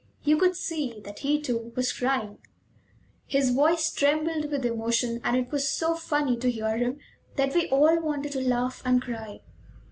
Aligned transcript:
You 0.23 0.35
could 0.37 0.55
see 0.55 0.99
that 1.01 1.19
he, 1.19 1.39
too, 1.39 1.73
was 1.75 1.93
crying; 1.93 2.39
his 3.27 3.51
voice 3.51 3.93
trembled 3.93 4.49
with 4.49 4.65
emotion, 4.65 5.21
and 5.23 5.37
it 5.37 5.51
was 5.51 5.69
so 5.69 5.93
funny 5.93 6.37
to 6.37 6.49
hear 6.49 6.75
him 6.75 6.97
that 7.35 7.53
we 7.53 7.69
all 7.69 8.01
wanted 8.01 8.31
to 8.31 8.41
laugh 8.41 8.81
and 8.83 8.99
cry. 8.99 9.41